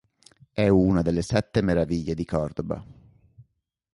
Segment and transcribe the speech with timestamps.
[0.51, 2.83] È una delle Sette Meraviglie di Córdoba